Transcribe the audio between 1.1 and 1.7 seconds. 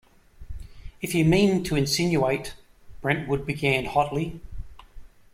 you mean